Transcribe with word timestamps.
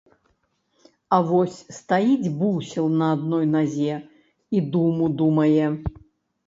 А 1.17 1.19
вось 1.27 1.59
стаіць 1.79 2.31
бусел 2.39 2.85
на 3.03 3.13
адной 3.17 3.45
назе 3.55 3.95
і 4.59 4.65
думу 4.77 5.05
думае. 5.23 5.65